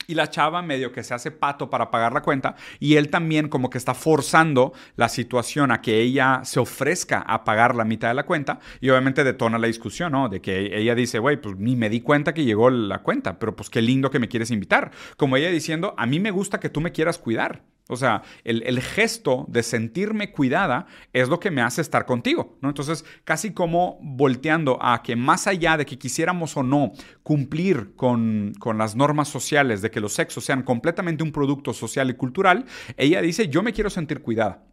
[0.07, 3.49] y la chava medio que se hace pato para pagar la cuenta y él también
[3.49, 8.09] como que está forzando la situación a que ella se ofrezca a pagar la mitad
[8.09, 10.29] de la cuenta y obviamente detona la discusión, ¿no?
[10.29, 13.55] De que ella dice, güey, pues ni me di cuenta que llegó la cuenta, pero
[13.55, 14.91] pues qué lindo que me quieres invitar.
[15.17, 17.63] Como ella diciendo, a mí me gusta que tú me quieras cuidar.
[17.91, 22.69] O sea, el, gesto de sentirme cuidada es lo que me hace estar contigo, ¿no?
[22.69, 28.53] Entonces, casi como volteando a que más allá de que quisiéramos o no cumplir con,
[28.59, 32.65] con las normas sociales de que los sexos sean completamente un producto social y cultural,
[32.97, 34.70] ella dice, yo me quiero sentir cuidada.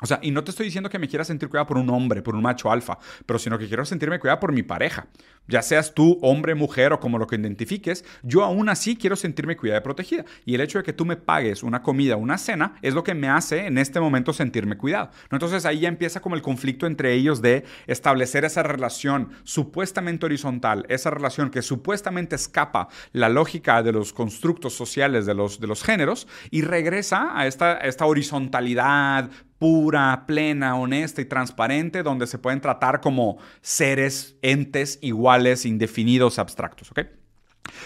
[0.00, 2.22] O sea, y no te estoy diciendo que me quiera sentir cuidado por un hombre,
[2.22, 5.06] por un macho alfa, pero sino que quiero sentirme cuidado por mi pareja.
[5.48, 9.56] Ya seas tú, hombre, mujer o como lo que identifiques, yo aún así quiero sentirme
[9.56, 10.24] cuidada y protegida.
[10.44, 13.14] Y el hecho de que tú me pagues una comida, una cena, es lo que
[13.14, 15.10] me hace en este momento sentirme cuidado.
[15.30, 20.86] Entonces ahí ya empieza como el conflicto entre ellos de establecer esa relación supuestamente horizontal,
[20.88, 25.82] esa relación que supuestamente escapa la lógica de los constructos sociales de los, de los
[25.82, 32.62] géneros y regresa a esta, esta horizontalidad pura, plena, honesta y transparente, donde se pueden
[32.62, 36.90] tratar como seres, entes iguales, indefinidos, abstractos.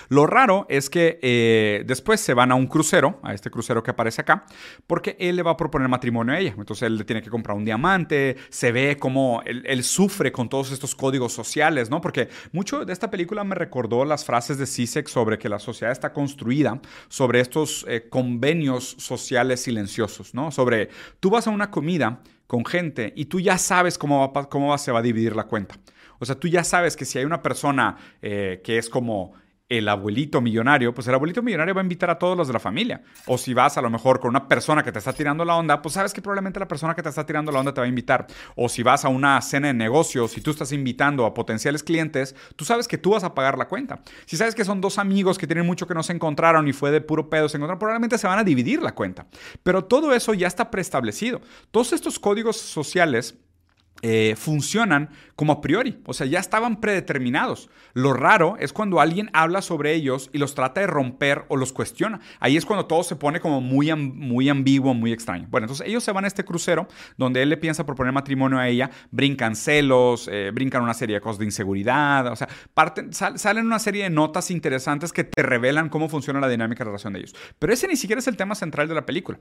[0.09, 3.91] Lo raro es que eh, después se van a un crucero, a este crucero que
[3.91, 4.47] aparece acá,
[4.87, 6.55] porque él le va a proponer matrimonio a ella.
[6.57, 10.73] Entonces él le tiene que comprar un diamante, se ve como él, sufre con todos
[10.73, 12.01] estos códigos sociales, ¿no?
[12.01, 15.93] Porque mucho de esta película me recordó las frases de Sisek sobre que la sociedad
[15.93, 20.51] está construida sobre estos eh, convenios sociales silenciosos, ¿no?
[20.51, 20.89] Sobre
[21.21, 25.01] tú vas a una comida con gente y tú ya sabes cómo, cómo se va
[25.01, 25.77] a dividir la cuenta.
[26.19, 29.35] O sea, tú ya sabes que si hay una persona eh, que es como
[29.79, 32.61] el abuelito millonario, pues el abuelito millonario va a invitar a todos los de la
[32.61, 33.03] familia.
[33.27, 35.83] O si vas a lo mejor con una persona que te está tirando la onda,
[35.83, 37.89] pues sabes que probablemente la persona que te está tirando la onda te va a
[37.89, 38.27] invitar.
[38.57, 42.35] O si vas a una cena de negocios y tú estás invitando a potenciales clientes,
[42.57, 44.01] tú sabes que tú vas a pagar la cuenta.
[44.27, 46.91] Si sabes que son dos amigos que tienen mucho que no se encontraron y fue
[46.91, 49.27] de puro pedo se encontraron, probablemente se van a dividir la cuenta.
[49.63, 51.41] Pero todo eso ya está preestablecido.
[51.71, 53.37] Todos estos códigos sociales
[54.03, 57.71] eh, funcionan como a priori, o sea, ya estaban predeterminados.
[57.95, 61.73] Lo raro es cuando alguien habla sobre ellos y los trata de romper o los
[61.73, 62.21] cuestiona.
[62.39, 65.49] Ahí es cuando todo se pone como muy, muy ambiguo, muy extraño.
[65.51, 68.69] Bueno, entonces ellos se van a este crucero donde él le piensa proponer matrimonio a
[68.69, 72.49] ella, brincan celos, eh, brincan una serie de cosas de inseguridad, o sea,
[73.37, 77.15] salen una serie de notas interesantes que te revelan cómo funciona la dinámica de relación
[77.15, 77.35] de ellos.
[77.59, 79.39] Pero ese ni siquiera es el tema central de la película.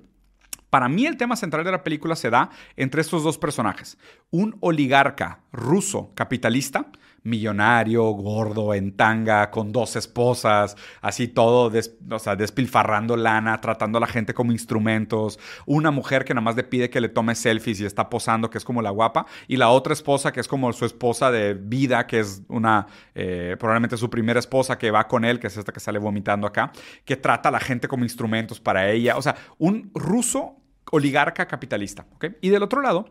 [0.73, 3.95] Para mí el tema central de la película se da entre estos dos personajes.
[4.31, 6.87] Un oligarca ruso capitalista,
[7.21, 11.71] millonario, gordo, en tanga, con dos esposas, así todo,
[12.09, 15.37] o sea, despilfarrando lana, tratando a la gente como instrumentos.
[15.67, 18.57] Una mujer que nada más le pide que le tome selfies y está posando, que
[18.57, 19.27] es como la guapa.
[19.47, 23.57] Y la otra esposa, que es como su esposa de vida, que es una, eh,
[23.59, 26.71] probablemente su primera esposa que va con él, que es esta que sale vomitando acá,
[27.05, 29.17] que trata a la gente como instrumentos para ella.
[29.17, 30.62] O sea, un ruso
[30.93, 32.05] oligarca capitalista.
[32.39, 33.09] Y del otro lado,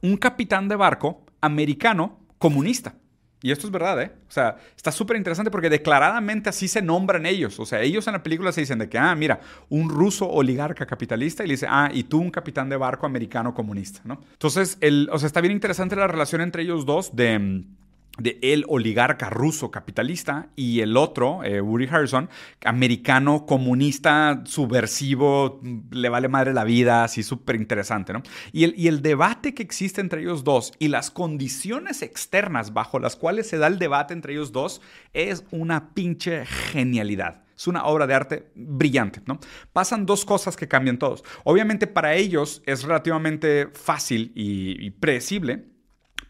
[0.00, 2.96] un capitán de barco americano comunista.
[3.42, 4.12] Y esto es verdad, ¿eh?
[4.28, 7.60] O sea, está súper interesante porque declaradamente así se nombran ellos.
[7.60, 10.84] O sea, ellos en la película se dicen de que, ah, mira, un ruso oligarca
[10.84, 14.20] capitalista y le dice, ah, y tú un capitán de barco americano comunista, ¿no?
[14.32, 17.76] Entonces, el, o sea, está bien interesante la relación entre ellos dos de mm,
[18.18, 22.28] de el oligarca ruso capitalista y el otro, eh, Woody Harrison,
[22.64, 28.22] americano comunista, subversivo, le vale madre la vida, así súper interesante, ¿no?
[28.52, 32.98] Y el, y el debate que existe entre ellos dos y las condiciones externas bajo
[32.98, 34.82] las cuales se da el debate entre ellos dos
[35.14, 37.42] es una pinche genialidad.
[37.56, 39.38] Es una obra de arte brillante, ¿no?
[39.72, 41.22] Pasan dos cosas que cambian todos.
[41.44, 45.72] Obviamente para ellos es relativamente fácil y predecible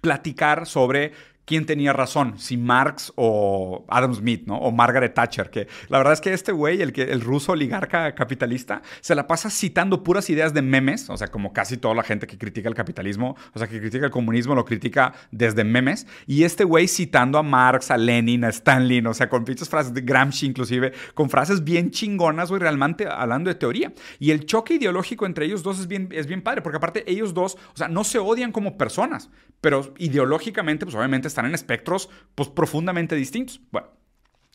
[0.03, 1.13] platicar sobre
[1.45, 4.57] quién tenía razón, si Marx o Adam Smith, ¿no?
[4.59, 8.15] O Margaret Thatcher, que la verdad es que este güey, el, que, el ruso oligarca
[8.15, 12.03] capitalista, se la pasa citando puras ideas de memes, o sea, como casi toda la
[12.03, 16.07] gente que critica el capitalismo, o sea, que critica el comunismo, lo critica desde memes,
[16.27, 19.93] y este güey citando a Marx, a Lenin, a Stalin, o sea, con pinches frases
[19.93, 23.93] de Gramsci inclusive, con frases bien chingonas, güey, realmente hablando de teoría.
[24.19, 27.35] Y el choque ideológico entre ellos dos es bien, es bien padre, porque aparte ellos
[27.35, 32.09] dos, o sea, no se odian como personas, pero ideológicamente, pues obviamente están en espectros
[32.35, 33.61] pues, profundamente distintos.
[33.71, 33.89] Bueno,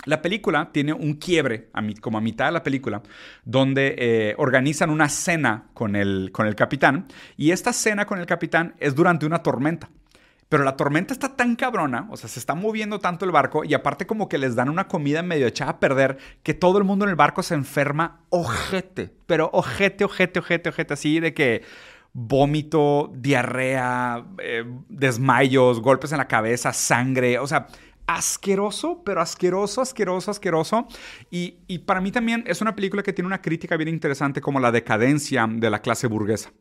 [0.06, 1.70] la película tiene un quiebre,
[2.02, 3.02] como a mitad de la película,
[3.44, 8.26] donde eh, organizan una cena con el, con el capitán, y esta cena con el
[8.26, 9.90] capitán es durante una tormenta.
[10.50, 13.74] Pero la tormenta está tan cabrona, o sea, se está moviendo tanto el barco y
[13.74, 17.04] aparte como que les dan una comida medio echada a perder, que todo el mundo
[17.04, 21.64] en el barco se enferma ojete, pero ojete, ojete, ojete, ojete, así de que
[22.20, 27.68] vómito, diarrea, eh, desmayos, golpes en la cabeza, sangre, o sea,
[28.08, 30.88] asqueroso, pero asqueroso, asqueroso, asqueroso.
[31.30, 34.60] Y, y, para mí también es una película que tiene una crítica bien interesante como
[34.60, 36.52] la decadencia de la clase burguesa.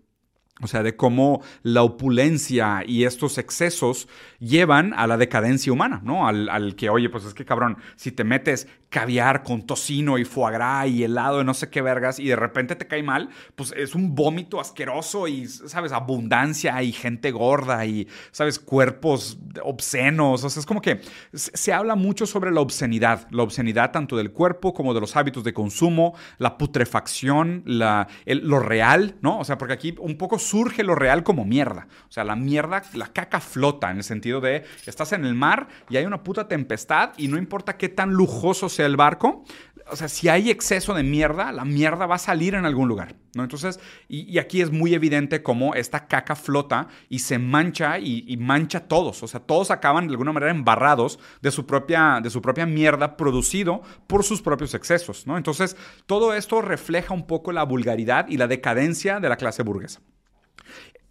[0.63, 6.27] O sea, de cómo la opulencia y estos excesos llevan a la decadencia humana, ¿no?
[6.27, 10.53] Al, que, oye, pues es que cabrón, si te metes caviar con tocino y foie
[10.53, 13.75] gras y helado de no sé qué vergas y de repente te cae mal, pues
[13.77, 15.93] es un vómito asqueroso y, ¿sabes?
[15.93, 18.59] Abundancia y gente gorda y, ¿sabes?
[18.59, 20.45] Cuerpos obscenos.
[20.45, 21.01] O sea, es como que
[21.33, 25.45] se habla mucho sobre la obscenidad, la obscenidad tanto del cuerpo como de los hábitos
[25.45, 29.39] de consumo, la putrefacción, la, lo real, ¿no?
[29.39, 31.89] O sea, porque aquí un poco surge lo real como mierda.
[32.09, 35.69] O sea, la mierda, la caca flota en el sentido de estás en el mar
[35.91, 39.45] y hay una puta tempestad y no importa qué tan lujoso sea el barco,
[39.89, 43.15] o sea, si hay exceso de mierda, la mierda va a salir en algún lugar,
[43.35, 43.45] ¿no?
[43.45, 48.89] Entonces, y, aquí es muy evidente cómo esta caca flota y se mancha y, mancha
[48.89, 52.67] todos, o sea, todos acaban de alguna manera embarrados de su propia, de su propia
[52.67, 55.37] mierda producido por sus propios excesos, ¿no?
[55.37, 60.01] Entonces, todo esto refleja un poco la vulgaridad y la decadencia de la clase burguesa.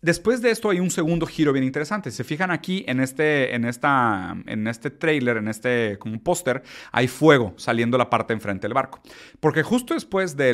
[0.05, 2.11] Después de esto hay un segundo giro bien interesante.
[2.11, 6.61] Si se fijan aquí en este, en esta, en este trailer, en este como póster,
[6.91, 9.01] hay fuego saliendo la parte enfrente del barco.
[9.39, 10.53] Porque justo después de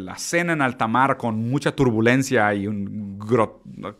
[0.00, 2.66] la cena en alta mar con mucha turbulencia y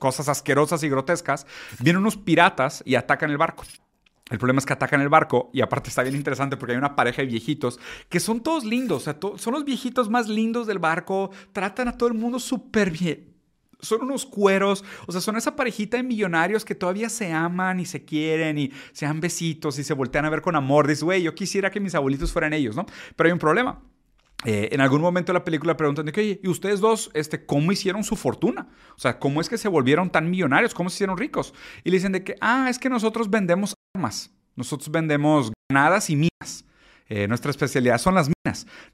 [0.01, 1.47] cosas asquerosas y grotescas,
[1.79, 3.63] vienen unos piratas y atacan el barco.
[4.29, 6.97] El problema es que atacan el barco y aparte está bien interesante porque hay una
[6.97, 7.79] pareja de viejitos
[8.09, 12.15] que son todos lindos, son los viejitos más lindos del barco, tratan a todo el
[12.15, 13.32] mundo súper bien,
[13.83, 17.85] son unos cueros, o sea, son esa parejita de millonarios que todavía se aman y
[17.85, 20.87] se quieren y se dan besitos y se voltean a ver con amor.
[20.87, 22.87] Dices, güey, yo quisiera que mis abuelitos fueran ellos, ¿no?
[23.17, 23.83] Pero hay un problema.
[24.45, 27.45] Eh, en algún momento de la película preguntan de que, oye, ¿y ustedes dos, este,
[27.45, 28.69] cómo hicieron su fortuna?
[28.97, 30.75] O sea, ¿cómo es que se volvieron tan millonarios?
[30.75, 31.55] ¿Cómo se hicieron ricos?
[31.85, 36.17] Y le dicen de que, ah, es que nosotros vendemos armas, nosotros vendemos granadas y
[36.17, 36.65] minas.
[37.09, 38.42] Eh, nuestra especialidad son las minas.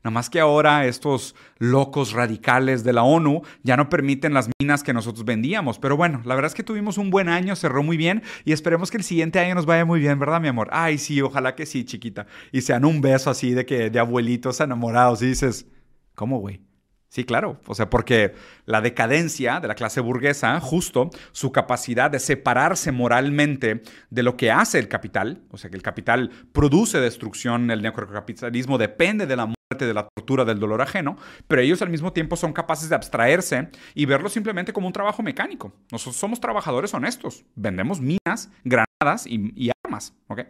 [0.05, 4.83] Nada más que ahora estos locos radicales de la ONU ya no permiten las minas
[4.83, 5.79] que nosotros vendíamos.
[5.79, 8.91] Pero bueno, la verdad es que tuvimos un buen año, cerró muy bien y esperemos
[8.91, 10.69] que el siguiente año nos vaya muy bien, ¿verdad, mi amor?
[10.73, 12.27] Ay, sí, ojalá que sí, chiquita.
[12.53, 15.67] Y sean un beso así de que de abuelitos enamorados y dices,
[16.15, 16.68] ¿cómo, güey?
[17.09, 17.59] Sí, claro.
[17.67, 18.35] O sea, porque
[18.67, 24.51] la decadencia de la clase burguesa, justo su capacidad de separarse moralmente de lo que
[24.51, 29.47] hace el capital, o sea, que el capital produce destrucción, el neocapitalismo depende de la
[29.47, 31.17] muerte, de la tortura, del dolor ajeno,
[31.47, 35.23] pero ellos al mismo tiempo son capaces de abstraerse y verlo simplemente como un trabajo
[35.23, 35.73] mecánico.
[35.91, 40.15] Nosotros somos trabajadores honestos, vendemos minas, granadas y, armas.
[40.27, 40.41] ¿ok?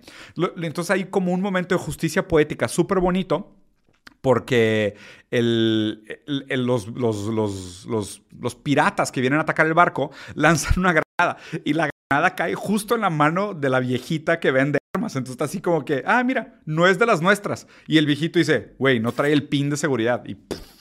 [0.57, 3.55] Entonces hay como un momento de justicia poética súper bonito
[4.21, 4.97] porque
[5.31, 6.87] los,
[8.63, 12.95] piratas que vienen a atacar el barco lanzan una granada y la granada cae justo
[12.95, 15.15] en la mano de la viejita que vende armas.
[15.17, 17.67] Entonces está así como que, ah, mira, no es de las nuestras.
[17.87, 20.37] Y el viejito dice, güey, no trae el pin de seguridad y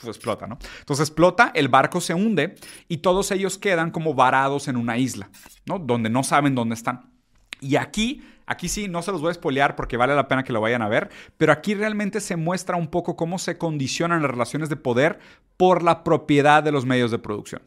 [0.05, 0.57] explota, ¿no?
[0.79, 2.55] Entonces explota, el barco se hunde
[2.87, 5.29] y todos ellos quedan como varados en una isla,
[5.65, 5.79] ¿no?
[5.79, 7.11] Donde no saben dónde están.
[7.59, 10.53] Y aquí Aquí sí, no se los voy a espolear porque vale la pena que
[10.53, 14.31] lo vayan a ver, pero aquí realmente se muestra un poco cómo se condicionan las
[14.31, 15.19] relaciones de poder
[15.57, 17.61] por la propiedad de los medios de producción.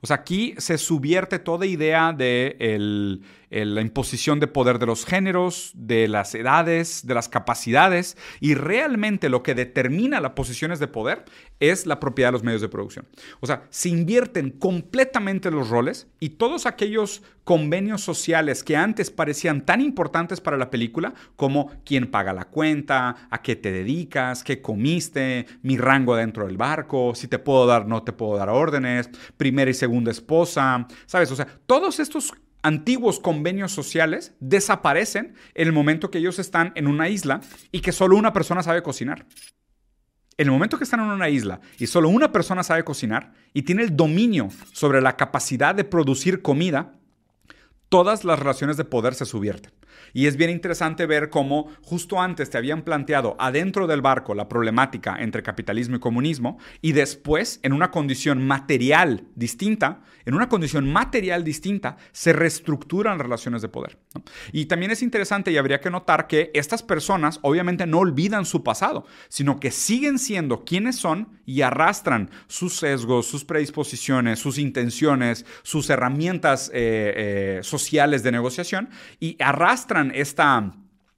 [0.00, 5.72] O sea, aquí se subvierte toda idea de la imposición de poder de los géneros,
[5.74, 11.24] de las edades, de las capacidades, y realmente lo que determina las posiciones de poder
[11.60, 13.06] es la propiedad de los medios de producción.
[13.40, 19.64] O sea, se invierten completamente los roles y todos aquellos convenios sociales que antes parecían
[19.64, 24.60] tan importantes para la película, como quién paga la cuenta, a qué te dedicas, qué
[24.60, 29.08] comiste, mi rango dentro del barco, si te puedo dar, no te puedo dar órdenes,
[29.68, 31.30] y segunda esposa, ¿sabes?
[31.30, 36.86] O sea, todos estos antiguos convenios sociales desaparecen en el momento que ellos están en
[36.86, 37.40] una isla
[37.72, 39.26] y que solo una persona sabe cocinar.
[40.36, 43.62] En el momento que están en una isla y solo una persona sabe cocinar y
[43.62, 46.94] tiene el dominio sobre la capacidad de producir comida,
[47.88, 49.72] todas las relaciones de poder se subvierten.
[50.12, 54.48] Y es bien interesante ver cómo justo antes te habían planteado adentro del barco la
[54.48, 60.92] problemática entre capitalismo y comunismo y después, en una condición material distinta, en una condición
[60.92, 63.98] material distinta, se reestructuran relaciones de poder.
[64.52, 68.62] Y también es interesante y habría que notar que estas personas obviamente no olvidan su
[68.62, 75.46] pasado, sino que siguen siendo quienes son y arrastran sus sesgos, sus predisposiciones, sus intenciones,
[75.62, 79.77] sus herramientas eh, eh, sociales de negociación y arrastran
[80.14, 80.72] esta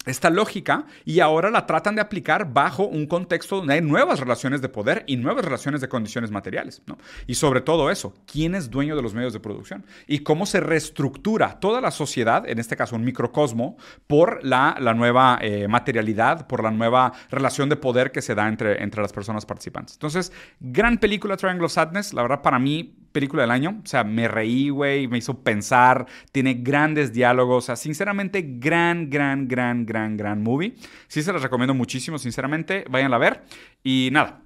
[0.07, 4.63] esta lógica y ahora la tratan de aplicar bajo un contexto donde hay nuevas relaciones
[4.63, 6.83] de poder y nuevas relaciones de condiciones materiales.
[7.27, 9.85] Y sobre todo eso, ¿quién es dueño de los medios de producción?
[10.07, 15.39] Y cómo se reestructura toda la sociedad, en este caso un microcosmo, por la, nueva
[15.43, 19.45] eh, materialidad, por la nueva relación de poder que se da entre, entre las personas
[19.45, 19.97] participantes.
[19.97, 23.81] Entonces, gran película Triangle of Sadness, la verdad para mí película del año.
[23.83, 27.65] O sea, me reí, güey, me hizo pensar, tiene grandes diálogos.
[27.65, 30.75] O sea, sinceramente, gran, gran, gran, gran, gran movie.
[31.09, 32.85] Sí se las recomiendo muchísimo, sinceramente.
[32.89, 33.45] Váyanla a ver.
[33.83, 34.43] Y nada,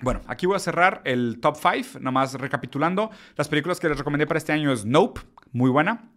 [0.00, 3.10] bueno, aquí voy a cerrar el top 5, nada más recapitulando.
[3.36, 5.20] Las películas que les recomendé para este año es Nope,
[5.52, 6.10] muy buena.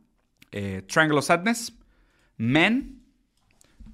[0.52, 1.74] Eh, Triangle of Sadness,
[2.38, 3.02] Men,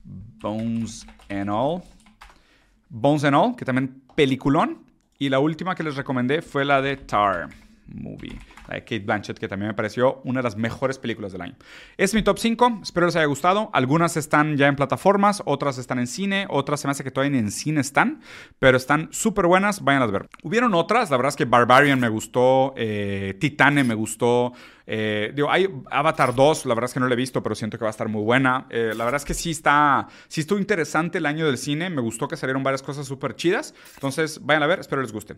[0.04, 1.84] Bones and All,
[2.90, 4.86] Bones and All, que también peliculón.
[5.20, 7.50] Y la última que les recomendé fue la de Tar
[7.94, 11.42] Movie, la de Kate Blanchett, que también me pareció una de las mejores películas del
[11.42, 11.56] año.
[11.98, 13.70] Es mi top 5, espero les haya gustado.
[13.74, 17.40] Algunas están ya en plataformas, otras están en cine, otras se me hace que todavía
[17.40, 18.22] en cine están,
[18.60, 20.28] pero están súper buenas, vayan a ver.
[20.44, 24.54] Hubieron otras, la verdad es que Barbarian me gustó, eh, Titane me gustó.
[24.90, 27.78] Eh, digo, hay Avatar 2, la verdad es que no la he visto, pero siento
[27.78, 28.68] que va a estar muy buena.
[28.70, 32.02] Eh, la verdad es que sí está, sí estuvo interesante el año del cine, me
[32.02, 33.74] gustó que salieron varias cosas súper chidas.
[33.96, 35.38] Entonces, vayan a ver, espero les guste.